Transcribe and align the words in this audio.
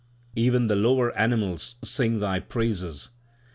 Even 0.35 0.65
the 0.65 0.75
lower 0.75 1.15
animals 1.15 1.75
sing 1.83 2.17
Thy 2.21 2.39
praises. 2.39 3.09